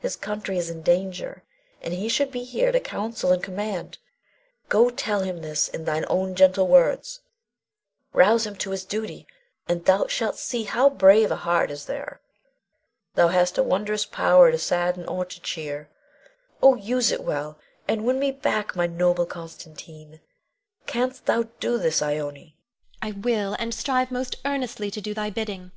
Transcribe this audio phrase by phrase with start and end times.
[0.00, 1.44] His country is in danger,
[1.80, 3.98] and he should be here to counsel and command.
[4.68, 7.20] Go, tell him this in thine own gentle words;
[8.12, 9.24] rouse him to his duty,
[9.68, 12.20] and thou shalt see how brave a heart is there.
[13.14, 15.88] Thou hast a wondrous power to sadden or to cheer.
[16.60, 17.56] Oh, use it well,
[17.86, 20.18] and win me back my noble Constantine!
[20.86, 22.20] Canst thou do this, Ione?
[22.26, 22.56] Ione.
[23.00, 25.70] I will; and strive most earnestly to do thy bidding.